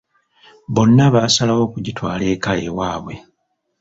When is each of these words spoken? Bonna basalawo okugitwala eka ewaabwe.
Bonna 0.73 1.05
basalawo 1.13 1.61
okugitwala 1.67 2.23
eka 2.33 2.51
ewaabwe. 2.67 3.15